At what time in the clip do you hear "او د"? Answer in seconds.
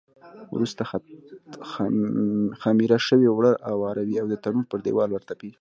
4.21-4.35